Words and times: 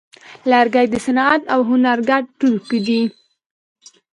لرګی 0.51 0.85
د 0.89 0.95
صنعت 1.05 1.41
او 1.53 1.59
هنر 1.69 1.99
ګډ 2.09 2.23
توکی 2.39 2.79
دی. 2.87 3.01